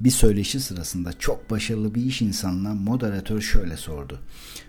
Bir 0.00 0.10
söyleşi 0.10 0.60
sırasında 0.60 1.18
çok 1.18 1.50
başarılı 1.50 1.94
bir 1.94 2.04
iş 2.04 2.22
insanına 2.22 2.74
moderatör 2.74 3.40
şöyle 3.40 3.76
sordu. 3.76 4.20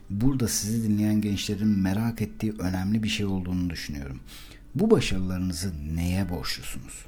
Burada 0.09 0.47
sizi 0.47 0.83
dinleyen 0.83 1.21
gençlerin 1.21 1.79
merak 1.79 2.21
ettiği 2.21 2.53
önemli 2.59 3.03
bir 3.03 3.07
şey 3.07 3.25
olduğunu 3.25 3.69
düşünüyorum. 3.69 4.19
Bu 4.75 4.91
başarılarınızı 4.91 5.73
neye 5.95 6.29
borçlusunuz? 6.29 7.05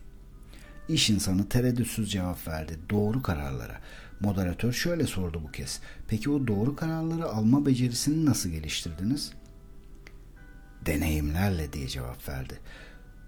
İş 0.89 1.09
insanı 1.09 1.49
tereddütsüz 1.49 2.11
cevap 2.11 2.47
verdi. 2.47 2.79
Doğru 2.89 3.21
kararlara. 3.21 3.81
Moderatör 4.19 4.73
şöyle 4.73 5.07
sordu 5.07 5.41
bu 5.47 5.51
kez. 5.51 5.79
Peki 6.07 6.29
o 6.29 6.47
doğru 6.47 6.75
kararları 6.75 7.25
alma 7.25 7.65
becerisini 7.65 8.25
nasıl 8.25 8.49
geliştirdiniz? 8.49 9.31
Deneyimlerle 10.85 11.73
diye 11.73 11.87
cevap 11.87 12.29
verdi. 12.29 12.59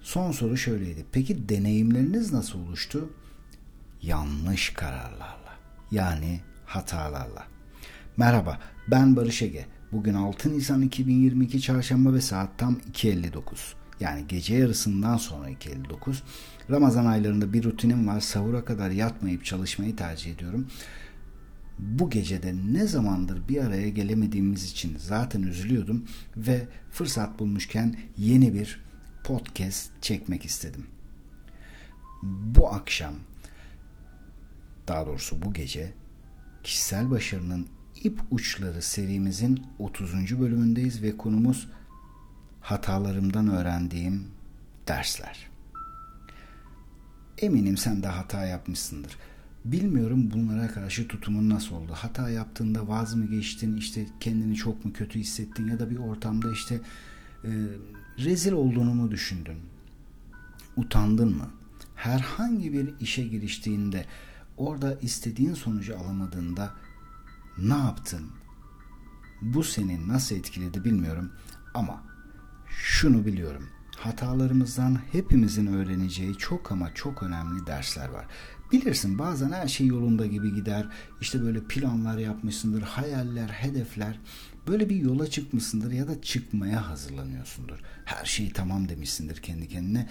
Son 0.01 0.31
soru 0.31 0.57
şöyleydi. 0.57 1.05
Peki 1.11 1.49
deneyimleriniz 1.49 2.33
nasıl 2.33 2.59
oluştu? 2.59 3.09
Yanlış 4.03 4.69
kararlarla. 4.69 5.57
Yani 5.91 6.39
hatalarla. 6.65 7.47
Merhaba, 8.17 8.59
ben 8.87 9.15
Barış 9.15 9.41
Ege. 9.41 9.65
Bugün 9.91 10.13
6 10.13 10.53
Nisan 10.53 10.81
2022 10.81 11.61
Çarşamba 11.61 12.13
ve 12.13 12.21
saat 12.21 12.57
tam 12.57 12.73
2.59. 12.93 13.41
Yani 13.99 14.27
gece 14.27 14.55
yarısından 14.55 15.17
sonra 15.17 15.49
2.59. 15.51 16.15
Ramazan 16.69 17.05
aylarında 17.05 17.53
bir 17.53 17.63
rutinim 17.63 18.07
var. 18.07 18.19
Sahura 18.19 18.65
kadar 18.65 18.89
yatmayıp 18.89 19.45
çalışmayı 19.45 19.95
tercih 19.95 20.33
ediyorum. 20.33 20.67
Bu 21.79 22.09
gecede 22.09 22.55
ne 22.71 22.87
zamandır 22.87 23.47
bir 23.49 23.63
araya 23.63 23.89
gelemediğimiz 23.89 24.71
için 24.71 24.97
zaten 24.97 25.41
üzülüyordum 25.41 26.05
ve 26.37 26.67
fırsat 26.91 27.39
bulmuşken 27.39 27.95
yeni 28.17 28.53
bir 28.53 28.81
podcast 29.23 29.91
çekmek 30.01 30.45
istedim. 30.45 30.87
Bu 32.23 32.73
akşam 32.73 33.13
daha 34.87 35.05
doğrusu 35.05 35.41
bu 35.41 35.53
gece 35.53 35.93
kişisel 36.63 37.11
başarının 37.11 37.67
ip 38.03 38.19
uçları 38.31 38.81
serimizin 38.81 39.63
30. 39.79 40.39
bölümündeyiz 40.39 41.01
ve 41.01 41.17
konumuz 41.17 41.67
hatalarımdan 42.61 43.47
öğrendiğim 43.47 44.27
dersler. 44.87 45.49
Eminim 47.37 47.77
sen 47.77 48.03
de 48.03 48.07
hata 48.07 48.45
yapmışsındır. 48.45 49.17
Bilmiyorum 49.65 50.31
bunlara 50.33 50.67
karşı 50.67 51.07
tutumun 51.07 51.49
nasıl 51.49 51.75
oldu. 51.75 51.91
Hata 51.95 52.29
yaptığında 52.29 52.87
vaz 52.87 53.15
mı 53.15 53.25
geçtin, 53.25 53.77
işte 53.77 54.05
kendini 54.19 54.55
çok 54.55 54.85
mu 54.85 54.93
kötü 54.93 55.19
hissettin 55.19 55.67
ya 55.67 55.79
da 55.79 55.89
bir 55.89 55.97
ortamda 55.97 56.51
işte 56.51 56.79
e, 57.43 57.49
rezil 58.17 58.51
olduğunu 58.51 58.93
mu 58.93 59.11
düşündün? 59.11 59.57
Utandın 60.75 61.37
mı? 61.37 61.47
Herhangi 61.95 62.73
bir 62.73 62.93
işe 62.99 63.23
giriştiğinde 63.23 64.05
orada 64.67 64.97
istediğin 65.01 65.53
sonucu 65.53 65.97
alamadığında 65.97 66.73
ne 67.57 67.77
yaptın? 67.77 68.27
Bu 69.41 69.63
seni 69.63 70.07
nasıl 70.07 70.35
etkiledi 70.35 70.83
bilmiyorum 70.83 71.31
ama 71.73 72.03
şunu 72.67 73.25
biliyorum. 73.25 73.69
Hatalarımızdan 73.97 74.99
hepimizin 75.11 75.67
öğreneceği 75.67 76.37
çok 76.37 76.71
ama 76.71 76.93
çok 76.93 77.23
önemli 77.23 77.67
dersler 77.67 78.09
var. 78.09 78.25
Bilirsin 78.71 79.19
bazen 79.19 79.51
her 79.51 79.67
şey 79.67 79.87
yolunda 79.87 80.25
gibi 80.25 80.53
gider. 80.53 80.87
İşte 81.21 81.41
böyle 81.41 81.63
planlar 81.63 82.17
yapmışsındır, 82.17 82.81
hayaller, 82.81 83.49
hedefler. 83.49 84.19
Böyle 84.67 84.89
bir 84.89 84.95
yola 84.95 85.27
çıkmışsındır 85.27 85.91
ya 85.91 86.07
da 86.07 86.21
çıkmaya 86.21 86.89
hazırlanıyorsundur. 86.89 87.79
Her 88.05 88.25
şey 88.25 88.51
tamam 88.53 88.89
demişsindir 88.89 89.37
kendi 89.37 89.67
kendine. 89.67 90.09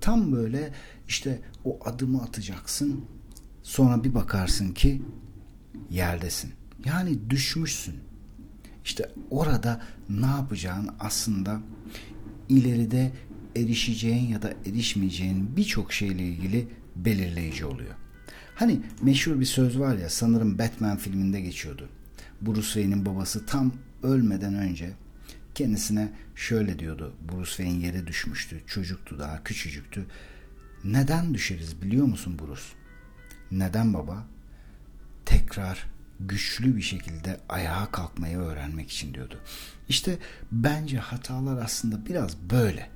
Tam 0.00 0.32
böyle 0.32 0.74
işte 1.08 1.40
o 1.64 1.78
adımı 1.84 2.22
atacaksın. 2.22 3.04
Sonra 3.66 4.04
bir 4.04 4.14
bakarsın 4.14 4.72
ki 4.72 5.02
yerdesin. 5.90 6.52
Yani 6.84 7.30
düşmüşsün. 7.30 7.94
İşte 8.84 9.10
orada 9.30 9.82
ne 10.08 10.26
yapacağın 10.26 10.90
aslında 11.00 11.60
ileride 12.48 13.12
erişeceğin 13.56 14.28
ya 14.28 14.42
da 14.42 14.54
erişmeyeceğin 14.66 15.56
birçok 15.56 15.92
şeyle 15.92 16.22
ilgili 16.22 16.68
belirleyici 16.96 17.64
oluyor. 17.64 17.94
Hani 18.54 18.80
meşhur 19.02 19.40
bir 19.40 19.44
söz 19.44 19.78
var 19.78 19.98
ya 19.98 20.10
sanırım 20.10 20.58
Batman 20.58 20.96
filminde 20.96 21.40
geçiyordu. 21.40 21.88
Bruce 22.40 22.62
Wayne'in 22.62 23.06
babası 23.06 23.46
tam 23.46 23.72
ölmeden 24.02 24.54
önce 24.54 24.92
kendisine 25.54 26.12
şöyle 26.36 26.78
diyordu. 26.78 27.14
Bruce 27.32 27.50
Wayne 27.50 27.86
yere 27.86 28.06
düşmüştü. 28.06 28.62
Çocuktu 28.66 29.18
daha 29.18 29.44
küçücüktü. 29.44 30.06
Neden 30.84 31.34
düşeriz 31.34 31.82
biliyor 31.82 32.06
musun 32.06 32.38
Bruce? 32.38 32.85
Neden 33.50 33.94
baba? 33.94 34.26
Tekrar 35.24 35.86
güçlü 36.20 36.76
bir 36.76 36.82
şekilde 36.82 37.40
ayağa 37.48 37.88
kalkmayı 37.92 38.38
öğrenmek 38.38 38.90
için 38.90 39.14
diyordu. 39.14 39.40
İşte 39.88 40.18
bence 40.52 40.98
hatalar 40.98 41.62
aslında 41.62 42.06
biraz 42.06 42.36
böyle. 42.50 42.90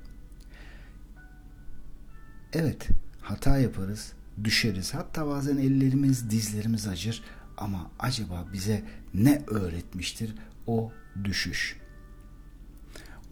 Evet, 2.53 2.88
hata 3.21 3.59
yaparız, 3.59 4.12
düşeriz. 4.44 4.94
Hatta 4.94 5.27
bazen 5.27 5.56
ellerimiz, 5.56 6.31
dizlerimiz 6.31 6.88
acır 6.88 7.22
ama 7.56 7.91
acaba 7.99 8.47
bize 8.53 8.84
ne 9.15 9.43
öğretmiştir 9.47 10.34
o 10.67 10.93
düşüş? 11.25 11.77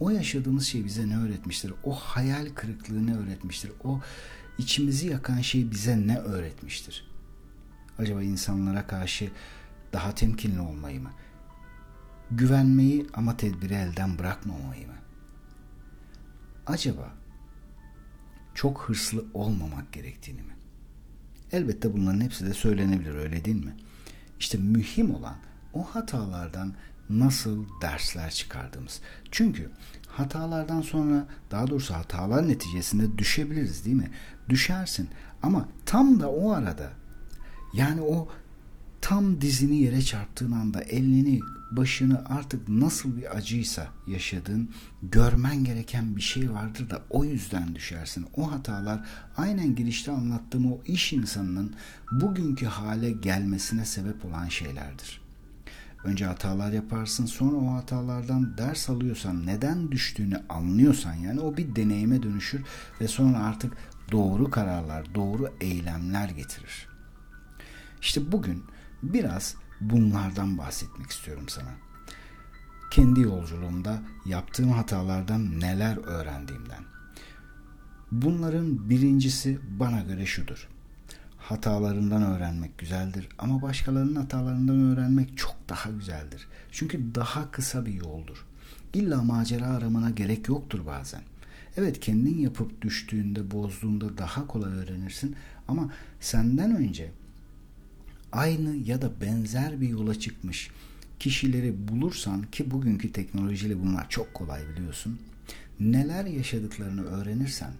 O 0.00 0.10
yaşadığımız 0.10 0.66
şey 0.66 0.84
bize 0.84 1.08
ne 1.08 1.18
öğretmiştir? 1.18 1.72
O 1.84 1.94
hayal 1.94 2.46
kırıklığı 2.54 3.06
ne 3.06 3.16
öğretmiştir? 3.16 3.72
O 3.84 4.00
içimizi 4.58 5.06
yakan 5.06 5.40
şey 5.40 5.70
bize 5.70 6.06
ne 6.06 6.18
öğretmiştir? 6.18 7.07
Acaba 7.98 8.22
insanlara 8.22 8.86
karşı 8.86 9.30
daha 9.92 10.14
temkinli 10.14 10.60
olmayı 10.60 11.00
mı? 11.00 11.10
Güvenmeyi 12.30 13.06
ama 13.14 13.36
tedbiri 13.36 13.74
elden 13.74 14.18
bırakmamayı 14.18 14.86
mı? 14.86 14.94
Acaba 16.66 17.14
çok 18.54 18.80
hırslı 18.80 19.24
olmamak 19.34 19.92
gerektiğini 19.92 20.42
mi? 20.42 20.56
Elbette 21.52 21.92
bunların 21.92 22.20
hepsi 22.20 22.46
de 22.46 22.54
söylenebilir 22.54 23.14
öyle 23.14 23.44
değil 23.44 23.64
mi? 23.64 23.76
İşte 24.40 24.58
mühim 24.58 25.14
olan 25.14 25.36
o 25.72 25.84
hatalardan 25.84 26.74
nasıl 27.10 27.66
dersler 27.82 28.30
çıkardığımız. 28.30 29.00
Çünkü 29.30 29.70
hatalardan 30.08 30.82
sonra 30.82 31.26
daha 31.50 31.66
doğrusu 31.66 31.94
hatalar 31.94 32.48
neticesinde 32.48 33.18
düşebiliriz 33.18 33.84
değil 33.84 33.96
mi? 33.96 34.10
Düşersin 34.48 35.08
ama 35.42 35.68
tam 35.86 36.20
da 36.20 36.30
o 36.30 36.52
arada 36.52 36.90
yani 37.72 38.00
o 38.00 38.28
tam 39.00 39.40
dizini 39.40 39.76
yere 39.76 40.02
çarptığın 40.02 40.52
anda 40.52 40.80
elini 40.80 41.40
başını 41.70 42.24
artık 42.28 42.68
nasıl 42.68 43.16
bir 43.16 43.36
acıysa 43.36 43.88
yaşadığın 44.06 44.70
görmen 45.02 45.64
gereken 45.64 46.16
bir 46.16 46.20
şey 46.20 46.52
vardır 46.52 46.90
da 46.90 47.02
o 47.10 47.24
yüzden 47.24 47.74
düşersin. 47.74 48.26
O 48.36 48.52
hatalar 48.52 49.06
aynen 49.36 49.74
girişte 49.74 50.12
anlattığım 50.12 50.72
o 50.72 50.78
iş 50.86 51.12
insanının 51.12 51.74
bugünkü 52.12 52.66
hale 52.66 53.10
gelmesine 53.10 53.84
sebep 53.84 54.24
olan 54.24 54.48
şeylerdir. 54.48 55.20
Önce 56.04 56.24
hatalar 56.26 56.72
yaparsın 56.72 57.26
sonra 57.26 57.56
o 57.56 57.72
hatalardan 57.72 58.58
ders 58.58 58.90
alıyorsan 58.90 59.46
neden 59.46 59.90
düştüğünü 59.90 60.42
anlıyorsan 60.48 61.14
yani 61.14 61.40
o 61.40 61.56
bir 61.56 61.76
deneyime 61.76 62.22
dönüşür 62.22 62.64
ve 63.00 63.08
sonra 63.08 63.38
artık 63.38 63.72
doğru 64.12 64.50
kararlar, 64.50 65.14
doğru 65.14 65.52
eylemler 65.60 66.28
getirir. 66.28 66.87
İşte 68.02 68.32
bugün 68.32 68.64
biraz 69.02 69.54
bunlardan 69.80 70.58
bahsetmek 70.58 71.10
istiyorum 71.10 71.48
sana. 71.48 71.70
Kendi 72.90 73.20
yolculuğumda 73.20 74.02
yaptığım 74.26 74.70
hatalardan 74.70 75.60
neler 75.60 75.96
öğrendiğimden. 75.96 76.84
Bunların 78.12 78.90
birincisi 78.90 79.58
bana 79.80 80.00
göre 80.00 80.26
şudur. 80.26 80.68
Hatalarından 81.38 82.22
öğrenmek 82.22 82.78
güzeldir 82.78 83.28
ama 83.38 83.62
başkalarının 83.62 84.16
hatalarından 84.16 84.80
öğrenmek 84.80 85.38
çok 85.38 85.56
daha 85.68 85.90
güzeldir. 85.90 86.48
Çünkü 86.70 87.14
daha 87.14 87.50
kısa 87.50 87.86
bir 87.86 87.92
yoldur. 87.92 88.44
İlla 88.94 89.22
macera 89.22 89.66
aramana 89.66 90.10
gerek 90.10 90.48
yoktur 90.48 90.86
bazen. 90.86 91.22
Evet 91.76 92.00
kendin 92.00 92.38
yapıp 92.38 92.82
düştüğünde, 92.82 93.50
bozduğunda 93.50 94.18
daha 94.18 94.46
kolay 94.46 94.72
öğrenirsin 94.72 95.36
ama 95.68 95.92
senden 96.20 96.76
önce 96.76 97.12
aynı 98.32 98.76
ya 98.76 99.02
da 99.02 99.20
benzer 99.20 99.80
bir 99.80 99.88
yola 99.88 100.18
çıkmış 100.18 100.70
kişileri 101.18 101.88
bulursan 101.88 102.42
ki 102.42 102.70
bugünkü 102.70 103.12
teknolojiyle 103.12 103.82
bunlar 103.82 104.08
çok 104.08 104.34
kolay 104.34 104.68
biliyorsun. 104.68 105.18
Neler 105.80 106.24
yaşadıklarını 106.24 107.04
öğrenirsen 107.04 107.72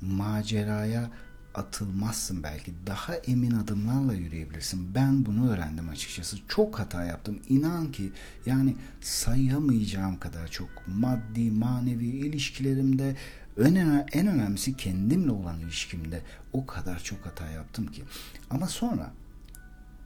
maceraya 0.00 1.10
atılmazsın 1.54 2.42
belki. 2.42 2.72
Daha 2.86 3.14
emin 3.14 3.50
adımlarla 3.50 4.14
yürüyebilirsin. 4.14 4.94
Ben 4.94 5.26
bunu 5.26 5.50
öğrendim 5.50 5.88
açıkçası. 5.88 6.36
Çok 6.48 6.78
hata 6.78 7.04
yaptım. 7.04 7.40
İnan 7.48 7.92
ki 7.92 8.12
yani 8.46 8.76
sayamayacağım 9.00 10.18
kadar 10.18 10.48
çok 10.48 10.68
maddi, 10.86 11.50
manevi 11.50 12.06
ilişkilerimde 12.06 13.16
en, 13.58 14.06
en 14.12 14.26
önemlisi 14.26 14.76
kendimle 14.76 15.30
olan 15.30 15.60
ilişkimde 15.60 16.22
o 16.52 16.66
kadar 16.66 16.98
çok 16.98 17.26
hata 17.26 17.50
yaptım 17.50 17.86
ki. 17.86 18.02
Ama 18.50 18.68
sonra 18.68 19.12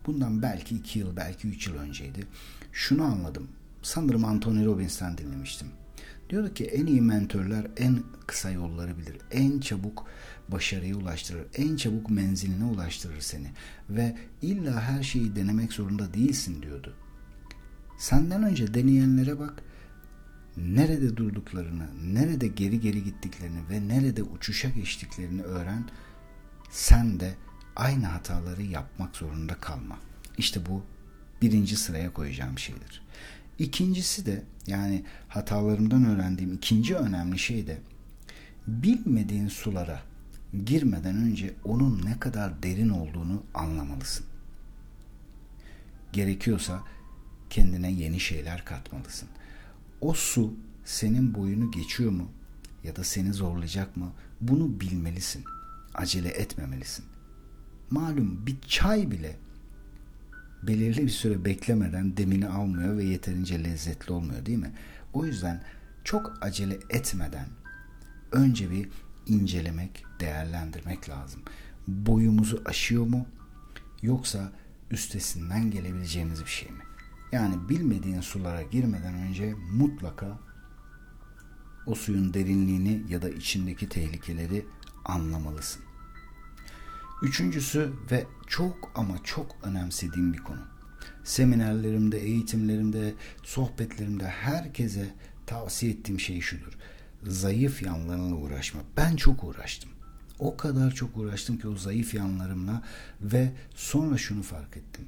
Bundan 0.06 0.42
belki 0.42 0.74
iki 0.74 0.98
yıl, 0.98 1.16
belki 1.16 1.48
üç 1.48 1.66
yıl 1.66 1.74
önceydi. 1.74 2.26
Şunu 2.72 3.04
anladım. 3.04 3.48
Sanırım 3.82 4.24
Anthony 4.24 4.64
Robbins'ten 4.64 5.18
dinlemiştim. 5.18 5.68
Diyordu 6.30 6.54
ki 6.54 6.64
en 6.64 6.86
iyi 6.86 7.00
mentörler 7.00 7.66
en 7.76 8.02
kısa 8.26 8.50
yolları 8.50 8.98
bilir. 8.98 9.16
En 9.30 9.60
çabuk 9.60 10.06
başarıya 10.48 10.96
ulaştırır. 10.96 11.46
En 11.54 11.76
çabuk 11.76 12.10
menziline 12.10 12.64
ulaştırır 12.64 13.20
seni. 13.20 13.50
Ve 13.90 14.16
illa 14.42 14.80
her 14.80 15.02
şeyi 15.02 15.36
denemek 15.36 15.72
zorunda 15.72 16.14
değilsin 16.14 16.62
diyordu. 16.62 16.94
Senden 17.98 18.42
önce 18.42 18.74
deneyenlere 18.74 19.38
bak. 19.38 19.62
Nerede 20.56 21.16
durduklarını, 21.16 21.86
nerede 22.14 22.48
geri 22.48 22.80
geri 22.80 23.04
gittiklerini 23.04 23.58
ve 23.70 23.88
nerede 23.88 24.22
uçuşa 24.22 24.68
geçtiklerini 24.68 25.42
öğren. 25.42 25.84
Sen 26.70 27.20
de 27.20 27.34
aynı 27.76 28.06
hataları 28.06 28.62
yapmak 28.62 29.16
zorunda 29.16 29.54
kalma. 29.54 29.98
İşte 30.38 30.66
bu 30.66 30.82
birinci 31.42 31.76
sıraya 31.76 32.12
koyacağım 32.12 32.58
şeydir. 32.58 33.02
İkincisi 33.58 34.26
de 34.26 34.42
yani 34.66 35.04
hatalarımdan 35.28 36.04
öğrendiğim 36.04 36.52
ikinci 36.52 36.96
önemli 36.96 37.38
şey 37.38 37.66
de 37.66 37.78
bilmediğin 38.66 39.48
sulara 39.48 40.02
girmeden 40.64 41.16
önce 41.16 41.54
onun 41.64 42.02
ne 42.04 42.18
kadar 42.18 42.62
derin 42.62 42.88
olduğunu 42.88 43.42
anlamalısın. 43.54 44.26
Gerekiyorsa 46.12 46.82
kendine 47.50 47.92
yeni 47.92 48.20
şeyler 48.20 48.64
katmalısın. 48.64 49.28
O 50.00 50.14
su 50.14 50.54
senin 50.84 51.34
boyunu 51.34 51.70
geçiyor 51.70 52.10
mu 52.10 52.28
ya 52.84 52.96
da 52.96 53.04
seni 53.04 53.32
zorlayacak 53.32 53.96
mı? 53.96 54.12
Bunu 54.40 54.80
bilmelisin. 54.80 55.44
Acele 55.94 56.28
etmemelisin. 56.28 57.04
Malum 57.90 58.46
bir 58.46 58.60
çay 58.60 59.10
bile 59.10 59.36
belirli 60.62 61.02
bir 61.02 61.08
süre 61.08 61.44
beklemeden 61.44 62.16
demini 62.16 62.48
almıyor 62.48 62.96
ve 62.96 63.04
yeterince 63.04 63.64
lezzetli 63.64 64.12
olmuyor 64.12 64.46
değil 64.46 64.58
mi? 64.58 64.72
O 65.12 65.26
yüzden 65.26 65.62
çok 66.04 66.38
acele 66.40 66.78
etmeden 66.90 67.46
önce 68.32 68.70
bir 68.70 68.88
incelemek, 69.26 70.04
değerlendirmek 70.20 71.08
lazım. 71.08 71.42
Boyumuzu 71.88 72.62
aşıyor 72.64 73.06
mu 73.06 73.26
yoksa 74.02 74.52
üstesinden 74.90 75.70
gelebileceğimiz 75.70 76.40
bir 76.40 76.50
şey 76.50 76.70
mi? 76.70 76.82
Yani 77.32 77.68
bilmediğin 77.68 78.20
sulara 78.20 78.62
girmeden 78.62 79.14
önce 79.14 79.54
mutlaka 79.72 80.38
o 81.86 81.94
suyun 81.94 82.34
derinliğini 82.34 83.02
ya 83.08 83.22
da 83.22 83.28
içindeki 83.28 83.88
tehlikeleri 83.88 84.66
anlamalısın. 85.04 85.85
Üçüncüsü 87.22 87.92
ve 88.10 88.26
çok 88.46 88.92
ama 88.94 89.14
çok 89.24 89.56
önemsediğim 89.62 90.32
bir 90.32 90.38
konu. 90.38 90.60
Seminerlerimde, 91.24 92.18
eğitimlerimde, 92.18 93.14
sohbetlerimde 93.42 94.28
herkese 94.28 95.14
tavsiye 95.46 95.92
ettiğim 95.92 96.20
şey 96.20 96.40
şudur. 96.40 96.72
Zayıf 97.22 97.82
yanlarına 97.82 98.36
uğraşma. 98.36 98.80
Ben 98.96 99.16
çok 99.16 99.44
uğraştım. 99.44 99.90
O 100.38 100.56
kadar 100.56 100.90
çok 100.90 101.16
uğraştım 101.16 101.58
ki 101.58 101.68
o 101.68 101.76
zayıf 101.76 102.14
yanlarımla 102.14 102.82
ve 103.20 103.52
sonra 103.74 104.18
şunu 104.18 104.42
fark 104.42 104.76
ettim 104.76 105.04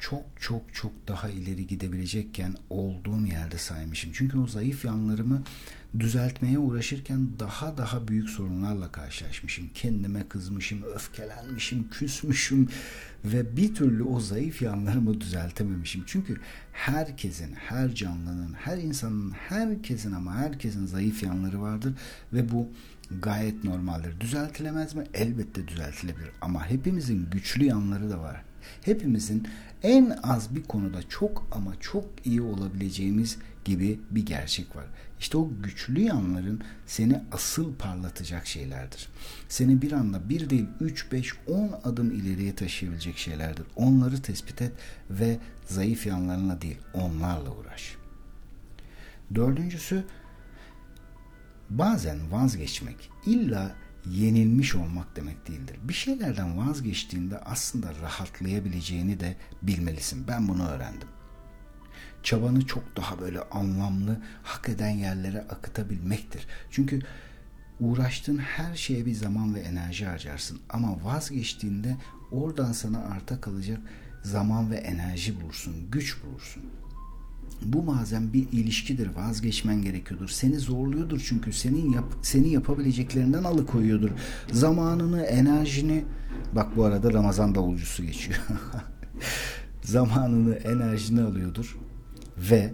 çok 0.00 0.24
çok 0.40 0.74
çok 0.74 0.92
daha 1.08 1.28
ileri 1.28 1.66
gidebilecekken 1.66 2.54
olduğum 2.70 3.26
yerde 3.26 3.58
saymışım. 3.58 4.10
Çünkü 4.14 4.38
o 4.38 4.46
zayıf 4.46 4.84
yanlarımı 4.84 5.42
düzeltmeye 5.98 6.58
uğraşırken 6.58 7.28
daha 7.38 7.78
daha 7.78 8.08
büyük 8.08 8.30
sorunlarla 8.30 8.92
karşılaşmışım. 8.92 9.70
Kendime 9.74 10.28
kızmışım, 10.28 10.82
öfkelenmişim, 10.82 11.90
küsmüşüm 11.90 12.68
ve 13.24 13.56
bir 13.56 13.74
türlü 13.74 14.02
o 14.02 14.20
zayıf 14.20 14.62
yanlarımı 14.62 15.20
düzeltememişim. 15.20 16.02
Çünkü 16.06 16.40
herkesin, 16.72 17.54
her 17.54 17.94
canlının, 17.94 18.52
her 18.52 18.78
insanın, 18.78 19.30
herkesin 19.30 20.12
ama 20.12 20.34
herkesin 20.34 20.86
zayıf 20.86 21.22
yanları 21.22 21.60
vardır 21.60 21.94
ve 22.32 22.50
bu 22.50 22.68
gayet 23.22 23.64
normaldir. 23.64 24.20
Düzeltilemez 24.20 24.94
mi? 24.94 25.04
Elbette 25.14 25.68
düzeltilebilir 25.68 26.30
ama 26.40 26.70
hepimizin 26.70 27.30
güçlü 27.30 27.64
yanları 27.64 28.10
da 28.10 28.20
var. 28.20 28.44
Hepimizin 28.82 29.48
en 29.82 30.18
az 30.22 30.54
bir 30.54 30.62
konuda 30.62 31.08
çok 31.08 31.48
ama 31.52 31.80
çok 31.80 32.04
iyi 32.24 32.42
olabileceğimiz 32.42 33.38
gibi 33.64 34.00
bir 34.10 34.26
gerçek 34.26 34.76
var. 34.76 34.86
İşte 35.20 35.38
o 35.38 35.50
güçlü 35.62 36.00
yanların 36.00 36.60
seni 36.86 37.20
asıl 37.32 37.74
parlatacak 37.74 38.46
şeylerdir. 38.46 39.08
Seni 39.48 39.82
bir 39.82 39.92
anda 39.92 40.28
bir 40.28 40.50
değil 40.50 40.66
3, 40.80 41.12
5, 41.12 41.34
10 41.48 41.80
adım 41.84 42.10
ileriye 42.10 42.54
taşıyabilecek 42.54 43.18
şeylerdir. 43.18 43.66
Onları 43.76 44.22
tespit 44.22 44.62
et 44.62 44.72
ve 45.10 45.38
zayıf 45.66 46.06
yanlarına 46.06 46.62
değil 46.62 46.78
onlarla 46.94 47.50
uğraş. 47.50 47.96
Dördüncüsü 49.34 50.04
bazen 51.70 52.32
vazgeçmek 52.32 53.10
illa 53.26 53.74
yenilmiş 54.06 54.74
olmak 54.74 55.16
demek 55.16 55.48
değildir. 55.48 55.76
Bir 55.82 55.94
şeylerden 55.94 56.58
vazgeçtiğinde 56.58 57.38
aslında 57.38 57.88
rahatlayabileceğini 58.02 59.20
de 59.20 59.36
bilmelisin. 59.62 60.28
Ben 60.28 60.48
bunu 60.48 60.68
öğrendim. 60.68 61.08
Çabanı 62.22 62.66
çok 62.66 62.96
daha 62.96 63.20
böyle 63.20 63.40
anlamlı, 63.40 64.20
hak 64.42 64.68
eden 64.68 64.90
yerlere 64.90 65.40
akıtabilmektir. 65.40 66.46
Çünkü 66.70 67.00
uğraştığın 67.80 68.38
her 68.38 68.76
şeye 68.76 69.06
bir 69.06 69.14
zaman 69.14 69.54
ve 69.54 69.60
enerji 69.60 70.06
harcarsın. 70.06 70.60
Ama 70.70 71.04
vazgeçtiğinde 71.04 71.96
oradan 72.30 72.72
sana 72.72 72.98
arta 72.98 73.40
kalacak 73.40 73.80
zaman 74.22 74.70
ve 74.70 74.76
enerji 74.76 75.40
bulursun, 75.40 75.90
güç 75.90 76.24
bulursun. 76.24 76.62
Bu 77.62 77.86
bazen 77.86 78.32
bir 78.32 78.48
ilişkidir. 78.52 79.08
Vazgeçmen 79.16 79.82
gerekiyordur. 79.82 80.28
Seni 80.28 80.58
zorluyordur 80.58 81.22
çünkü 81.28 81.52
senin 81.52 81.92
yap, 81.92 82.04
seni 82.22 82.48
yapabileceklerinden 82.48 83.44
alıkoyuyordur. 83.44 84.10
Zamanını, 84.52 85.22
enerjini 85.22 86.04
bak 86.52 86.76
bu 86.76 86.84
arada 86.84 87.12
Ramazan 87.12 87.54
davulcusu 87.54 88.04
geçiyor. 88.04 88.38
Zamanını, 89.82 90.54
enerjini 90.54 91.22
alıyordur 91.22 91.78
ve 92.38 92.72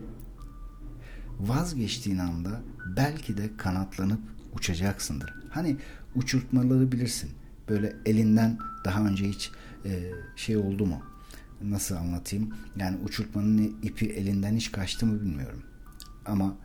vazgeçtiğin 1.41 2.19
anda 2.19 2.61
belki 2.97 3.37
de 3.37 3.51
kanatlanıp 3.57 4.21
uçacaksındır. 4.55 5.35
Hani 5.51 5.77
uçurtmaları 6.15 6.93
bilirsin. 6.93 7.31
Böyle 7.69 7.97
elinden 8.07 8.59
daha 8.85 9.05
önce 9.05 9.29
hiç 9.29 9.51
e, 9.85 10.11
şey 10.37 10.57
oldu 10.57 10.87
mu? 10.87 11.03
Nasıl 11.63 11.97
anlatayım? 11.97 12.55
Yani 12.77 12.99
uçurtmanın 13.05 13.77
ipi 13.83 14.07
elinden 14.07 14.57
hiç 14.57 14.73
kaçtı 14.73 15.07
mı 15.07 15.21
bilmiyorum. 15.21 15.63
Ama 16.27 16.57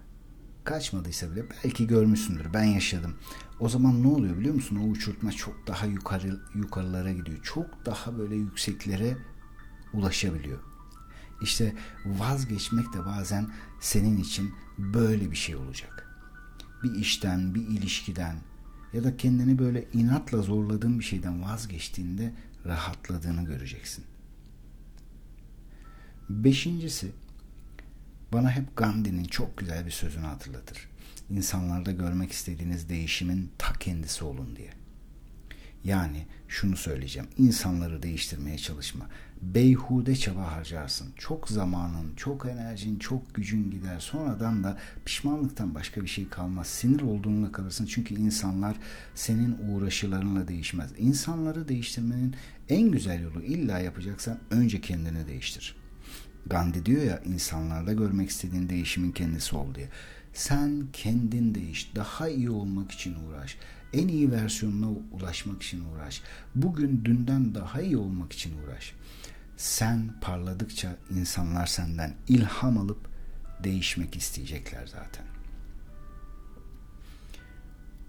kaçmadıysa 0.63 1.31
bile 1.31 1.43
belki 1.63 1.88
görmüşsündür. 1.88 2.53
Ben 2.53 2.63
yaşadım. 2.63 3.15
O 3.60 3.69
zaman 3.69 4.03
ne 4.03 4.07
oluyor 4.07 4.38
biliyor 4.38 4.55
musun? 4.55 4.75
O 4.75 4.89
uçurtma 4.89 5.31
çok 5.31 5.67
daha 5.67 5.86
yukarı 5.86 6.39
yukarılara 6.55 7.12
gidiyor. 7.12 7.39
Çok 7.43 7.86
daha 7.86 8.17
böyle 8.17 8.36
yükseklere 8.36 9.17
ulaşabiliyor. 9.93 10.60
İşte 11.41 11.75
vazgeçmek 12.05 12.93
de 12.93 13.05
bazen 13.05 13.48
senin 13.79 14.17
için 14.17 14.53
böyle 14.77 15.31
bir 15.31 15.36
şey 15.36 15.55
olacak. 15.55 16.07
Bir 16.83 16.95
işten, 16.95 17.55
bir 17.55 17.62
ilişkiden 17.62 18.36
ya 18.93 19.03
da 19.03 19.17
kendini 19.17 19.60
böyle 19.60 19.88
inatla 19.93 20.41
zorladığın 20.41 21.00
bir 21.00 21.03
şeyden 21.03 21.43
vazgeçtiğinde 21.43 22.33
rahatladığını 22.65 23.45
göreceksin. 23.45 24.05
Beşincisi 26.31 27.11
bana 28.33 28.51
hep 28.51 28.77
Gandhi'nin 28.77 29.23
çok 29.23 29.57
güzel 29.57 29.85
bir 29.85 29.91
sözünü 29.91 30.25
hatırlatır. 30.25 30.77
İnsanlarda 31.29 31.91
görmek 31.91 32.31
istediğiniz 32.31 32.89
değişimin 32.89 33.51
ta 33.57 33.73
kendisi 33.73 34.25
olun 34.25 34.55
diye. 34.55 34.69
Yani 35.83 36.25
şunu 36.47 36.77
söyleyeceğim. 36.77 37.29
İnsanları 37.38 38.03
değiştirmeye 38.03 38.57
çalışma. 38.57 39.07
Beyhude 39.41 40.15
çaba 40.15 40.51
harcarsın. 40.51 41.07
Çok 41.17 41.50
zamanın, 41.50 42.15
çok 42.15 42.45
enerjin, 42.45 43.00
çok 43.00 43.35
gücün 43.35 43.71
gider. 43.71 44.00
Sonradan 44.00 44.63
da 44.63 44.77
pişmanlıktan 45.05 45.75
başka 45.75 46.01
bir 46.01 46.07
şey 46.07 46.29
kalmaz. 46.29 46.67
Sinir 46.67 47.01
olduğunla 47.01 47.51
kalırsın. 47.51 47.85
Çünkü 47.85 48.15
insanlar 48.15 48.75
senin 49.15 49.57
uğraşılarınla 49.69 50.47
değişmez. 50.47 50.91
İnsanları 50.97 51.67
değiştirmenin 51.67 52.35
en 52.69 52.91
güzel 52.91 53.23
yolu 53.23 53.41
illa 53.41 53.79
yapacaksan 53.79 54.39
önce 54.51 54.81
kendini 54.81 55.27
değiştir. 55.27 55.80
Gandhi 56.45 56.86
diyor 56.86 57.03
ya 57.03 57.21
insanlarda 57.25 57.93
görmek 57.93 58.29
istediğin 58.29 58.69
değişimin 58.69 59.12
kendisi 59.12 59.55
ol 59.55 59.75
diye. 59.75 59.89
Sen 60.33 60.83
kendin 60.93 61.55
değiş, 61.55 61.91
daha 61.95 62.29
iyi 62.29 62.50
olmak 62.50 62.91
için 62.91 63.15
uğraş. 63.15 63.57
En 63.93 64.07
iyi 64.07 64.31
versiyonuna 64.31 65.00
ulaşmak 65.12 65.63
için 65.63 65.83
uğraş. 65.86 66.21
Bugün 66.55 67.05
dünden 67.05 67.55
daha 67.55 67.81
iyi 67.81 67.98
olmak 67.98 68.33
için 68.33 68.53
uğraş. 68.57 68.93
Sen 69.57 70.13
parladıkça 70.21 70.95
insanlar 71.10 71.65
senden 71.65 72.13
ilham 72.27 72.77
alıp 72.77 73.10
değişmek 73.63 74.15
isteyecekler 74.15 74.88
zaten. 74.88 75.25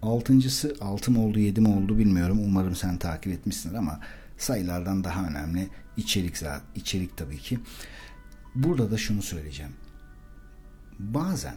Altıncısı 0.02 0.76
altı 0.80 1.10
mı 1.10 1.24
oldu 1.24 1.38
yedi 1.38 1.60
mi 1.60 1.68
oldu 1.68 1.98
bilmiyorum. 1.98 2.38
Umarım 2.44 2.76
sen 2.76 2.98
takip 2.98 3.32
etmişsin 3.32 3.74
ama 3.74 4.00
sayılardan 4.38 5.04
daha 5.04 5.26
önemli 5.26 5.68
içerik 5.96 6.36
içerik 6.74 7.16
tabii 7.16 7.38
ki. 7.38 7.58
Burada 8.54 8.90
da 8.90 8.98
şunu 8.98 9.22
söyleyeceğim. 9.22 9.72
Bazen 10.98 11.56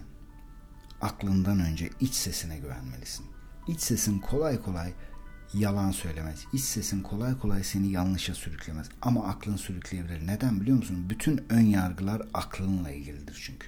aklından 1.02 1.60
önce 1.60 1.90
iç 2.00 2.14
sesine 2.14 2.58
güvenmelisin. 2.58 3.25
İç 3.68 3.80
sesin 3.80 4.20
kolay 4.20 4.62
kolay 4.62 4.94
yalan 5.54 5.92
söylemez. 5.92 6.46
İç 6.54 6.62
sesin 6.62 7.02
kolay 7.02 7.40
kolay 7.40 7.64
seni 7.64 7.88
yanlışa 7.88 8.34
sürüklemez. 8.34 8.90
Ama 9.02 9.28
aklın 9.28 9.56
sürükleyebilir. 9.56 10.28
Neden 10.28 10.62
biliyor 10.62 10.78
musun? 10.78 11.06
Bütün 11.10 11.44
ön 11.50 11.62
yargılar 11.62 12.22
aklınla 12.34 12.92
ilgilidir 12.92 13.42
çünkü. 13.46 13.68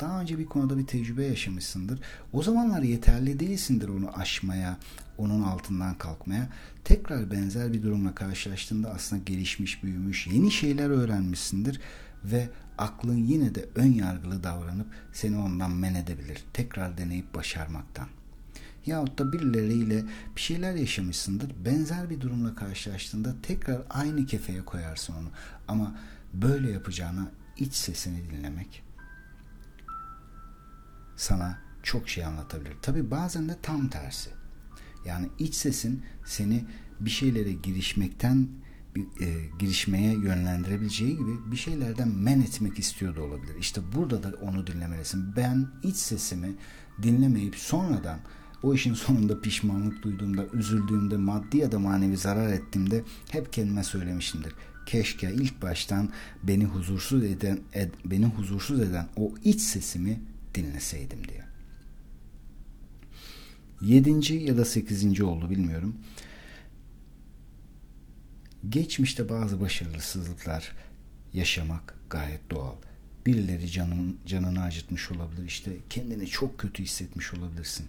Daha 0.00 0.20
önce 0.20 0.38
bir 0.38 0.46
konuda 0.46 0.78
bir 0.78 0.86
tecrübe 0.86 1.24
yaşamışsındır. 1.24 2.00
O 2.32 2.42
zamanlar 2.42 2.82
yeterli 2.82 3.40
değilsindir 3.40 3.88
onu 3.88 4.18
aşmaya, 4.18 4.78
onun 5.18 5.42
altından 5.42 5.98
kalkmaya. 5.98 6.48
Tekrar 6.84 7.30
benzer 7.30 7.72
bir 7.72 7.82
durumla 7.82 8.14
karşılaştığında 8.14 8.90
aslında 8.90 9.22
gelişmiş, 9.22 9.82
büyümüş, 9.82 10.26
yeni 10.26 10.50
şeyler 10.50 10.90
öğrenmişsindir 10.90 11.80
ve 12.24 12.48
aklın 12.78 13.16
yine 13.16 13.54
de 13.54 13.68
ön 13.74 13.92
yargılı 13.92 14.44
davranıp 14.44 14.86
seni 15.12 15.38
ondan 15.38 15.70
men 15.70 15.94
edebilir. 15.94 16.44
Tekrar 16.52 16.98
deneyip 16.98 17.34
başarmaktan. 17.34 18.08
Yahut 18.86 19.18
da 19.18 19.32
birileriyle 19.32 20.04
bir 20.36 20.40
şeyler 20.40 20.74
yaşamışsındır. 20.74 21.50
Benzer 21.64 22.10
bir 22.10 22.20
durumla 22.20 22.54
karşılaştığında 22.54 23.34
tekrar 23.42 23.82
aynı 23.90 24.26
kefeye 24.26 24.64
koyarsın 24.64 25.14
onu. 25.14 25.28
Ama 25.68 25.96
böyle 26.34 26.70
yapacağına 26.70 27.30
iç 27.56 27.74
sesini 27.74 28.30
dinlemek 28.30 28.88
sana 31.18 31.58
çok 31.82 32.08
şey 32.08 32.24
anlatabilir. 32.24 32.74
Tabi 32.82 33.10
bazen 33.10 33.48
de 33.48 33.56
tam 33.62 33.88
tersi. 33.88 34.30
Yani 35.06 35.28
iç 35.38 35.54
sesin 35.54 36.04
seni 36.26 36.64
bir 37.00 37.10
şeylere 37.10 37.52
girişmekten 37.52 38.48
e, 39.00 39.26
girişmeye 39.58 40.12
yönlendirebileceği 40.12 41.16
gibi 41.16 41.50
bir 41.52 41.56
şeylerden 41.56 42.08
men 42.08 42.40
etmek 42.40 42.78
istiyor 42.78 43.16
da 43.16 43.22
olabilir. 43.22 43.54
İşte 43.60 43.80
burada 43.96 44.22
da 44.22 44.34
onu 44.42 44.66
dinlemelisin. 44.66 45.36
Ben 45.36 45.66
iç 45.82 45.96
sesimi 45.96 46.54
dinlemeyip 47.02 47.56
sonradan 47.56 48.20
o 48.62 48.74
işin 48.74 48.94
sonunda 48.94 49.40
pişmanlık 49.40 50.02
duyduğumda, 50.02 50.46
üzüldüğümde, 50.52 51.16
maddi 51.16 51.56
ya 51.56 51.72
da 51.72 51.78
manevi 51.78 52.16
zarar 52.16 52.52
ettiğimde 52.52 53.04
hep 53.30 53.52
kendime 53.52 53.84
söylemişimdir. 53.84 54.52
Keşke 54.86 55.32
ilk 55.32 55.62
baştan 55.62 56.08
beni 56.42 56.64
huzursuz 56.64 57.24
eden 57.24 57.58
ed, 57.72 57.90
beni 58.04 58.26
huzursuz 58.26 58.80
eden 58.80 59.08
o 59.16 59.34
iç 59.44 59.60
sesimi 59.60 60.20
dinleseydim 60.54 61.18
diye. 61.28 61.44
Yedinci 63.80 64.34
ya 64.34 64.56
da 64.56 64.64
sekizinci 64.64 65.24
oldu 65.24 65.50
bilmiyorum. 65.50 65.96
Geçmişte 68.70 69.28
bazı 69.28 69.60
başarısızlıklar 69.60 70.72
yaşamak 71.32 71.94
gayet 72.10 72.50
doğal. 72.50 72.76
Birileri 73.26 73.70
canın, 73.70 74.18
canını 74.26 74.62
acıtmış 74.62 75.10
olabilir. 75.10 75.46
İşte 75.46 75.76
kendini 75.90 76.26
çok 76.26 76.58
kötü 76.58 76.82
hissetmiş 76.82 77.34
olabilirsin. 77.34 77.86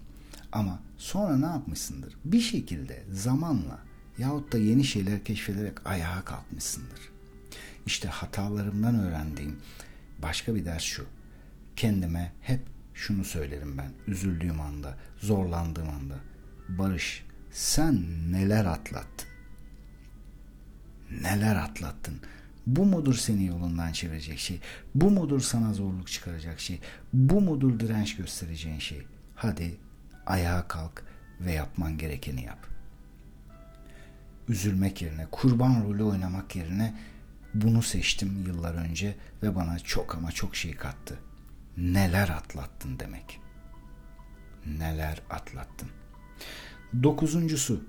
Ama 0.52 0.80
sonra 0.98 1.38
ne 1.38 1.46
yapmışsındır? 1.46 2.14
Bir 2.26 2.42
şekilde 2.42 3.04
zamanla 3.12 3.80
yahut 4.18 4.54
da 4.54 4.58
yeni 4.58 4.84
şeyler 4.84 5.24
keşfederek 5.24 5.88
ayağa 5.88 6.26
kalkmışsındır. 6.26 7.00
İşte 7.86 8.08
hatalarımdan 8.08 9.00
öğrendiğim 9.00 9.60
başka 10.22 10.56
bir 10.56 10.66
ders 10.66 10.84
şu. 10.84 11.06
Kendime 11.76 12.32
hep 12.42 12.62
şunu 12.94 13.26
söylerim 13.26 13.78
ben 13.78 13.92
üzüldüğüm 14.08 14.62
anda, 14.62 14.98
zorlandığım 15.18 15.90
anda. 15.90 16.16
Barış, 16.70 17.26
sen 17.52 18.04
neler 18.32 18.66
atlattın? 18.66 19.39
Neler 21.12 21.56
atlattın? 21.56 22.22
Bu 22.68 22.86
mudur 22.86 23.14
seni 23.14 23.46
yolundan 23.46 23.92
çevirecek 23.92 24.40
şey? 24.40 24.60
Bu 24.96 25.12
mudur 25.12 25.40
sana 25.40 25.74
zorluk 25.74 26.08
çıkaracak 26.08 26.60
şey? 26.60 26.80
Bu 27.14 27.42
mudur 27.42 27.80
direnç 27.80 28.16
göstereceğin 28.16 28.80
şey? 28.80 29.06
Hadi 29.36 29.78
ayağa 30.26 30.68
kalk 30.68 31.04
ve 31.40 31.52
yapman 31.52 31.98
gerekeni 31.98 32.44
yap. 32.44 32.68
Üzülmek 34.48 35.02
yerine, 35.02 35.28
kurban 35.32 35.84
rolü 35.84 36.04
oynamak 36.04 36.56
yerine 36.56 36.96
bunu 37.54 37.82
seçtim 37.82 38.44
yıllar 38.48 38.76
önce 38.76 39.16
ve 39.44 39.56
bana 39.56 39.80
çok 39.80 40.16
ama 40.16 40.32
çok 40.32 40.56
şey 40.56 40.76
kattı. 40.76 41.20
Neler 41.78 42.30
atlattın 42.30 43.00
demek. 43.00 43.40
Neler 44.66 45.22
atlattın. 45.30 45.90
Dokuzuncusu, 47.04 47.84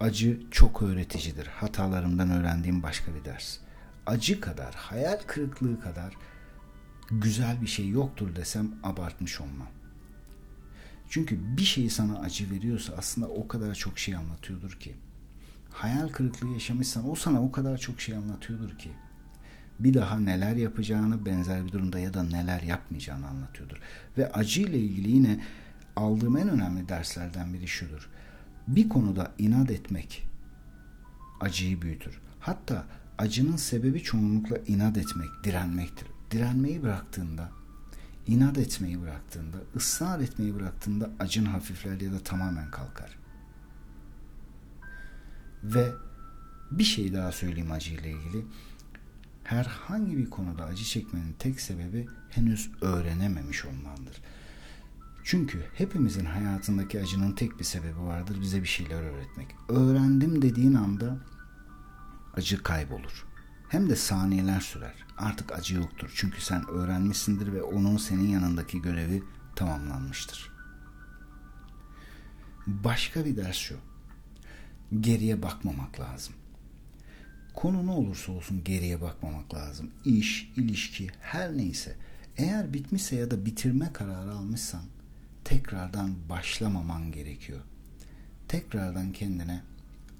acı 0.00 0.40
çok 0.50 0.82
öğreticidir. 0.82 1.46
Hatalarımdan 1.46 2.30
öğrendiğim 2.30 2.82
başka 2.82 3.14
bir 3.14 3.24
ders. 3.24 3.58
Acı 4.06 4.40
kadar, 4.40 4.74
hayal 4.74 5.18
kırıklığı 5.26 5.80
kadar 5.80 6.14
güzel 7.10 7.62
bir 7.62 7.66
şey 7.66 7.88
yoktur 7.88 8.36
desem 8.36 8.70
abartmış 8.82 9.40
olmam. 9.40 9.68
Çünkü 11.08 11.56
bir 11.56 11.62
şey 11.62 11.90
sana 11.90 12.18
acı 12.18 12.50
veriyorsa 12.50 12.94
aslında 12.98 13.28
o 13.28 13.48
kadar 13.48 13.74
çok 13.74 13.98
şey 13.98 14.16
anlatıyordur 14.16 14.72
ki. 14.72 14.96
Hayal 15.70 16.08
kırıklığı 16.08 16.48
yaşamışsan 16.48 17.10
o 17.10 17.14
sana 17.14 17.42
o 17.42 17.52
kadar 17.52 17.78
çok 17.78 18.00
şey 18.00 18.16
anlatıyordur 18.16 18.78
ki. 18.78 18.90
Bir 19.78 19.94
daha 19.94 20.20
neler 20.20 20.56
yapacağını 20.56 21.26
benzer 21.26 21.66
bir 21.66 21.72
durumda 21.72 21.98
ya 21.98 22.14
da 22.14 22.22
neler 22.22 22.62
yapmayacağını 22.62 23.26
anlatıyordur. 23.26 23.76
Ve 24.18 24.32
acı 24.32 24.62
ile 24.62 24.78
ilgili 24.78 25.10
yine 25.10 25.40
aldığım 25.96 26.36
en 26.36 26.48
önemli 26.48 26.88
derslerden 26.88 27.54
biri 27.54 27.68
şudur. 27.68 28.10
Bir 28.68 28.88
konuda 28.88 29.32
inat 29.38 29.70
etmek 29.70 30.26
acıyı 31.40 31.82
büyütür. 31.82 32.20
Hatta 32.40 32.84
acının 33.18 33.56
sebebi 33.56 34.02
çoğunlukla 34.02 34.58
inat 34.66 34.98
etmek, 34.98 35.28
direnmektir. 35.44 36.08
Direnmeyi 36.30 36.82
bıraktığında 36.82 37.50
inat 38.26 38.58
etmeyi 38.58 39.02
bıraktığında, 39.02 39.56
ısrar 39.76 40.20
etmeyi 40.20 40.54
bıraktığında 40.54 41.10
acın 41.18 41.44
hafifler 41.44 42.00
ya 42.00 42.12
da 42.12 42.18
tamamen 42.18 42.70
kalkar. 42.70 43.18
Ve 45.64 45.92
bir 46.70 46.84
şey 46.84 47.12
daha 47.12 47.32
söyleyeyim 47.32 47.72
acıyla 47.72 48.10
ilgili. 48.10 48.44
Herhangi 49.44 50.18
bir 50.18 50.30
konuda 50.30 50.64
acı 50.64 50.84
çekmenin 50.84 51.34
tek 51.38 51.60
sebebi 51.60 52.08
henüz 52.30 52.70
öğrenememiş 52.80 53.64
olmandır. 53.64 54.22
Çünkü 55.30 55.64
hepimizin 55.74 56.24
hayatındaki 56.24 57.00
acının 57.00 57.32
tek 57.32 57.58
bir 57.58 57.64
sebebi 57.64 58.00
vardır 58.00 58.40
bize 58.40 58.62
bir 58.62 58.68
şeyler 58.68 59.02
öğretmek. 59.02 59.46
Öğrendim 59.68 60.42
dediğin 60.42 60.74
anda 60.74 61.18
acı 62.34 62.62
kaybolur. 62.62 63.26
Hem 63.68 63.90
de 63.90 63.96
saniyeler 63.96 64.60
sürer. 64.60 64.94
Artık 65.18 65.52
acı 65.52 65.74
yoktur. 65.74 66.12
Çünkü 66.14 66.40
sen 66.40 66.68
öğrenmişsindir 66.68 67.52
ve 67.52 67.62
onun 67.62 67.96
senin 67.96 68.28
yanındaki 68.28 68.82
görevi 68.82 69.22
tamamlanmıştır. 69.56 70.52
Başka 72.66 73.24
bir 73.24 73.36
ders 73.36 73.56
şu. 73.56 73.76
Geriye 75.00 75.42
bakmamak 75.42 76.00
lazım. 76.00 76.34
Konu 77.54 77.86
ne 77.86 77.90
olursa 77.90 78.32
olsun 78.32 78.64
geriye 78.64 79.00
bakmamak 79.00 79.54
lazım. 79.54 79.90
İş, 80.04 80.52
ilişki, 80.56 81.08
her 81.20 81.56
neyse. 81.56 81.96
Eğer 82.36 82.72
bitmişse 82.72 83.16
ya 83.16 83.30
da 83.30 83.46
bitirme 83.46 83.92
kararı 83.92 84.32
almışsan 84.32 84.82
tekrardan 85.50 86.28
başlamaman 86.28 87.12
gerekiyor. 87.12 87.60
Tekrardan 88.48 89.12
kendine 89.12 89.62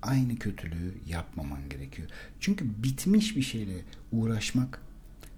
aynı 0.02 0.38
kötülüğü 0.38 0.94
yapmaman 1.06 1.68
gerekiyor. 1.68 2.08
Çünkü 2.40 2.82
bitmiş 2.82 3.36
bir 3.36 3.42
şeyle 3.42 3.84
uğraşmak 4.12 4.82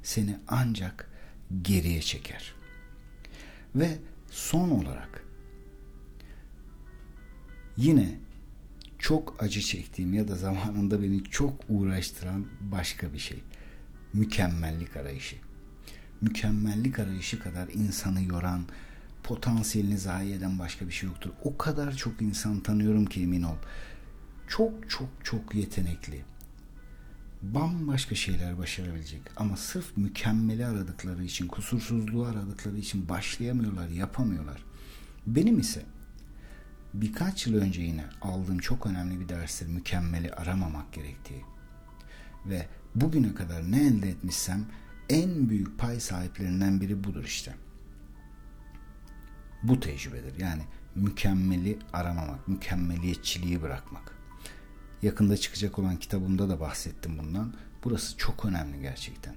seni 0.02 0.36
ancak 0.48 1.10
geriye 1.62 2.00
çeker. 2.00 2.54
Ve 3.74 3.98
son 4.30 4.70
olarak 4.70 5.24
yine 7.76 8.18
çok 8.98 9.42
acı 9.42 9.60
çektiğim 9.60 10.14
ya 10.14 10.28
da 10.28 10.36
zamanında 10.36 11.02
beni 11.02 11.24
çok 11.24 11.64
uğraştıran 11.68 12.46
başka 12.60 13.12
bir 13.12 13.18
şey. 13.18 13.42
Mükemmellik 14.12 14.96
arayışı. 14.96 15.36
Mükemmellik 16.20 16.98
arayışı 16.98 17.38
kadar 17.38 17.68
insanı 17.68 18.22
yoran, 18.22 18.64
potansiyelini 19.24 19.98
zayi 19.98 20.34
eden 20.34 20.58
başka 20.58 20.86
bir 20.86 20.92
şey 20.92 21.08
yoktur. 21.08 21.30
O 21.44 21.56
kadar 21.56 21.96
çok 21.96 22.22
insan 22.22 22.60
tanıyorum 22.60 23.06
ki 23.06 23.22
emin 23.22 23.42
ol 23.42 23.56
çok 24.48 24.90
çok 24.90 25.08
çok 25.24 25.54
yetenekli. 25.54 26.24
Bambaşka 27.42 28.14
şeyler 28.14 28.58
başarabilecek 28.58 29.20
ama 29.36 29.56
sırf 29.56 29.96
mükemmeli 29.96 30.66
aradıkları 30.66 31.24
için, 31.24 31.48
kusursuzluğu 31.48 32.24
aradıkları 32.24 32.78
için 32.78 33.08
başlayamıyorlar, 33.08 33.88
yapamıyorlar. 33.88 34.64
Benim 35.26 35.58
ise 35.58 35.82
birkaç 36.94 37.46
yıl 37.46 37.54
önce 37.54 37.82
yine 37.82 38.04
aldığım 38.22 38.58
çok 38.58 38.86
önemli 38.86 39.20
bir 39.20 39.28
derstir 39.28 39.66
mükemmeli 39.66 40.32
aramamak 40.32 40.92
gerektiği. 40.92 41.42
Ve 42.46 42.66
bugüne 42.94 43.34
kadar 43.34 43.72
ne 43.72 43.86
elde 43.86 44.08
etmişsem 44.08 44.66
en 45.08 45.48
büyük 45.48 45.78
pay 45.78 46.00
sahiplerinden 46.00 46.80
biri 46.80 47.04
budur 47.04 47.24
işte. 47.24 47.54
Bu 49.62 49.80
tecrübedir. 49.80 50.40
Yani 50.40 50.62
mükemmeli 50.94 51.78
aramamak, 51.92 52.48
mükemmeliyetçiliği 52.48 53.62
bırakmak. 53.62 54.16
yakında 55.02 55.36
çıkacak 55.36 55.78
olan 55.78 55.96
kitabımda 55.96 56.48
da 56.48 56.60
bahsettim 56.60 57.18
bundan. 57.18 57.54
Burası 57.84 58.16
çok 58.16 58.44
önemli 58.44 58.80
gerçekten. 58.80 59.34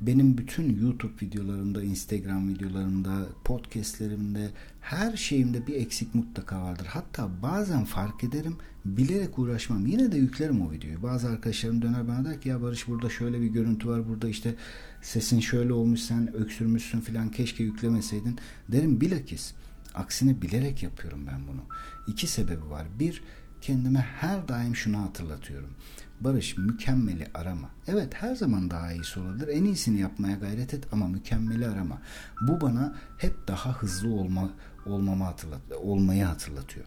Benim 0.00 0.38
bütün 0.38 0.82
YouTube 0.82 1.12
videolarımda, 1.22 1.82
Instagram 1.82 2.48
videolarımda, 2.48 3.26
podcastlerimde, 3.44 4.50
her 4.80 5.16
şeyimde 5.16 5.66
bir 5.66 5.74
eksik 5.74 6.14
mutlaka 6.14 6.62
vardır. 6.62 6.86
Hatta 6.90 7.30
bazen 7.42 7.84
fark 7.84 8.24
ederim, 8.24 8.56
bilerek 8.84 9.38
uğraşmam. 9.38 9.86
Yine 9.86 10.12
de 10.12 10.16
yüklerim 10.16 10.60
o 10.60 10.72
videoyu. 10.72 11.02
Bazı 11.02 11.28
arkadaşlarım 11.28 11.82
döner 11.82 12.08
bana 12.08 12.24
der 12.24 12.40
ki 12.40 12.48
ya 12.48 12.62
Barış 12.62 12.88
burada 12.88 13.10
şöyle 13.10 13.40
bir 13.40 13.46
görüntü 13.46 13.88
var, 13.88 14.08
burada 14.08 14.28
işte 14.28 14.54
sesin 15.02 15.40
şöyle 15.40 15.72
olmuş, 15.72 16.00
sen 16.00 16.34
öksürmüşsün 16.34 17.00
falan 17.00 17.30
keşke 17.30 17.64
yüklemeseydin. 17.64 18.38
Derim 18.68 19.00
bilakis. 19.00 19.52
Aksine 19.94 20.42
bilerek 20.42 20.82
yapıyorum 20.82 21.26
ben 21.26 21.40
bunu. 21.48 21.62
İki 22.06 22.26
sebebi 22.26 22.70
var. 22.70 22.86
Bir, 22.98 23.22
kendime 23.60 24.00
her 24.00 24.48
daim 24.48 24.76
şunu 24.76 24.98
hatırlatıyorum. 24.98 25.70
Barış 26.20 26.56
mükemmeli 26.56 27.26
arama. 27.34 27.70
Evet 27.86 28.14
her 28.14 28.34
zaman 28.34 28.70
daha 28.70 28.92
iyisi 28.92 29.20
olabilir. 29.20 29.48
En 29.48 29.64
iyisini 29.64 30.00
yapmaya 30.00 30.36
gayret 30.36 30.74
et 30.74 30.84
ama 30.92 31.08
mükemmeli 31.08 31.68
arama. 31.68 31.98
Bu 32.40 32.60
bana 32.60 32.94
hep 33.18 33.48
daha 33.48 33.72
hızlı 33.72 34.08
olma 34.08 34.50
olmamı 34.86 35.24
hatırlat 35.24 35.60
olmayı 35.82 36.24
hatırlatıyor. 36.24 36.86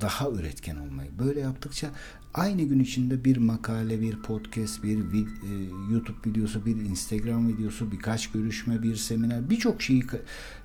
Daha 0.00 0.30
üretken 0.30 0.76
olmayı. 0.76 1.10
Böyle 1.18 1.40
yaptıkça 1.40 1.90
aynı 2.34 2.62
gün 2.62 2.80
içinde 2.80 3.24
bir 3.24 3.36
makale, 3.36 4.00
bir 4.00 4.22
podcast, 4.22 4.82
bir 4.82 5.12
vid, 5.12 5.28
e, 5.28 5.52
YouTube 5.92 6.30
videosu, 6.30 6.66
bir 6.66 6.76
Instagram 6.76 7.48
videosu, 7.48 7.92
birkaç 7.92 8.30
görüşme, 8.30 8.82
bir 8.82 8.96
seminer, 8.96 9.50
birçok 9.50 9.82
şeyi 9.82 10.04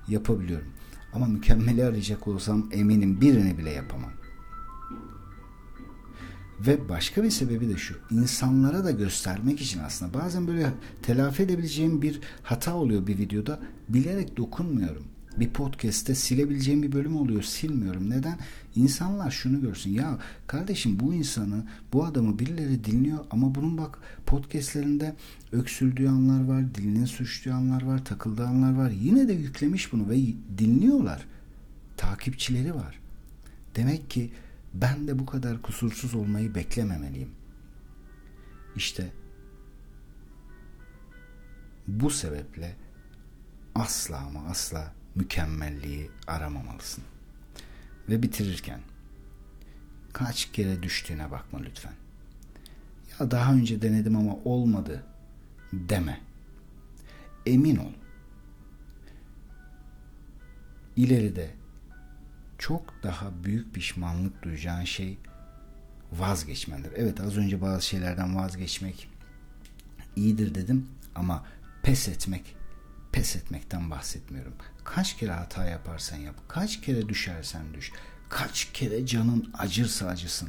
yapabiliyorum. 0.08 0.68
Ama 1.12 1.26
mükemmeli 1.26 1.84
arayacak 1.84 2.28
olsam 2.28 2.68
eminim 2.72 3.20
birini 3.20 3.58
bile 3.58 3.70
yapamam. 3.70 4.17
Ve 6.66 6.88
başka 6.88 7.24
bir 7.24 7.30
sebebi 7.30 7.68
de 7.68 7.76
şu. 7.76 7.94
insanlara 8.10 8.84
da 8.84 8.90
göstermek 8.90 9.60
için 9.60 9.80
aslında 9.80 10.14
bazen 10.14 10.46
böyle 10.46 10.72
telafi 11.02 11.42
edebileceğim 11.42 12.02
bir 12.02 12.20
hata 12.42 12.74
oluyor 12.74 13.06
bir 13.06 13.18
videoda. 13.18 13.60
Bilerek 13.88 14.36
dokunmuyorum. 14.36 15.04
Bir 15.36 15.48
podcast'te 15.48 16.14
silebileceğim 16.14 16.82
bir 16.82 16.92
bölüm 16.92 17.16
oluyor. 17.16 17.42
Silmiyorum. 17.42 18.10
Neden? 18.10 18.38
İnsanlar 18.74 19.30
şunu 19.30 19.60
görsün. 19.60 19.90
Ya 19.90 20.18
kardeşim 20.46 21.00
bu 21.00 21.14
insanı, 21.14 21.64
bu 21.92 22.04
adamı 22.04 22.38
birileri 22.38 22.84
dinliyor 22.84 23.18
ama 23.30 23.54
bunun 23.54 23.78
bak 23.78 23.98
podcastlerinde 24.26 25.16
öksürdüğü 25.52 26.08
anlar 26.08 26.44
var, 26.44 26.74
dilini 26.74 27.06
suçluğu 27.06 27.52
anlar 27.52 27.82
var, 27.82 28.04
takıldığı 28.04 28.46
anlar 28.46 28.74
var. 28.74 28.90
Yine 28.90 29.28
de 29.28 29.32
yüklemiş 29.32 29.92
bunu 29.92 30.08
ve 30.08 30.16
dinliyorlar. 30.58 31.26
Takipçileri 31.96 32.74
var. 32.74 32.98
Demek 33.76 34.10
ki 34.10 34.30
ben 34.74 35.08
de 35.08 35.18
bu 35.18 35.26
kadar 35.26 35.62
kusursuz 35.62 36.14
olmayı 36.14 36.54
beklememeliyim. 36.54 37.30
İşte 38.76 39.12
bu 41.88 42.10
sebeple 42.10 42.76
asla 43.74 44.18
ama 44.18 44.44
asla 44.48 44.92
mükemmelliği 45.14 46.10
aramamalısın. 46.26 47.04
Ve 48.08 48.22
bitirirken 48.22 48.80
kaç 50.12 50.52
kere 50.52 50.82
düştüğüne 50.82 51.30
bakma 51.30 51.58
lütfen. 51.58 51.92
Ya 53.20 53.30
daha 53.30 53.54
önce 53.54 53.82
denedim 53.82 54.16
ama 54.16 54.36
olmadı 54.44 55.04
deme. 55.72 56.20
Emin 57.46 57.76
ol. 57.76 57.92
İleride 60.96 61.54
daha 63.02 63.44
büyük 63.44 63.74
pişmanlık 63.74 64.42
duyacağın 64.42 64.84
şey 64.84 65.18
vazgeçmendir. 66.12 66.92
Evet 66.96 67.20
az 67.20 67.36
önce 67.36 67.60
bazı 67.60 67.86
şeylerden 67.86 68.36
vazgeçmek 68.36 69.08
iyidir 70.16 70.54
dedim 70.54 70.88
ama 71.14 71.44
pes 71.82 72.08
etmek 72.08 72.56
pes 73.12 73.36
etmekten 73.36 73.90
bahsetmiyorum. 73.90 74.54
Kaç 74.84 75.16
kere 75.16 75.32
hata 75.32 75.64
yaparsan 75.64 76.16
yap, 76.16 76.34
kaç 76.48 76.80
kere 76.80 77.08
düşersen 77.08 77.74
düş, 77.74 77.92
kaç 78.28 78.72
kere 78.72 79.06
canın 79.06 79.50
acırsa 79.58 80.06
acısın. 80.06 80.48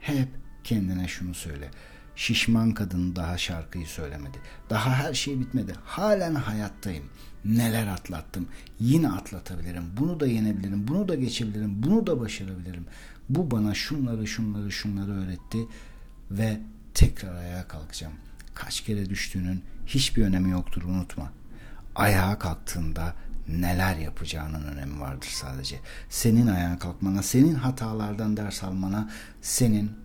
Hep 0.00 0.28
kendine 0.64 1.08
şunu 1.08 1.34
söyle. 1.34 1.70
Şişman 2.16 2.74
kadın 2.74 3.16
daha 3.16 3.38
şarkıyı 3.38 3.86
söylemedi. 3.86 4.38
Daha 4.70 4.94
her 4.94 5.14
şey 5.14 5.40
bitmedi. 5.40 5.74
Halen 5.84 6.34
hayattayım. 6.34 7.04
Neler 7.44 7.86
atlattım. 7.86 8.48
Yine 8.80 9.08
atlatabilirim. 9.08 9.84
Bunu 9.96 10.20
da 10.20 10.26
yenebilirim. 10.26 10.88
Bunu 10.88 11.08
da 11.08 11.14
geçebilirim. 11.14 11.82
Bunu 11.82 12.06
da 12.06 12.20
başarabilirim. 12.20 12.86
Bu 13.28 13.50
bana 13.50 13.74
şunları 13.74 14.26
şunları 14.26 14.72
şunları 14.72 15.12
öğretti 15.12 15.58
ve 16.30 16.60
tekrar 16.94 17.34
ayağa 17.34 17.68
kalkacağım. 17.68 18.14
Kaç 18.54 18.80
kere 18.80 19.10
düştüğünün 19.10 19.62
hiçbir 19.86 20.24
önemi 20.24 20.50
yoktur 20.50 20.82
unutma. 20.82 21.32
Ayağa 21.94 22.38
kalktığında 22.38 23.14
neler 23.48 23.96
yapacağının 23.96 24.64
önemi 24.64 25.00
vardır 25.00 25.28
sadece. 25.30 25.80
Senin 26.08 26.46
ayağa 26.46 26.78
kalkmana, 26.78 27.22
senin 27.22 27.54
hatalardan 27.54 28.36
ders 28.36 28.64
almana, 28.64 29.10
senin 29.42 30.03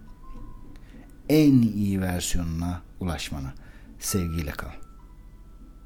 en 1.29 1.61
iyi 1.61 2.01
versiyonuna 2.01 2.81
ulaşmana. 2.99 3.53
Sevgiyle 3.99 4.51
kal. 4.51 4.78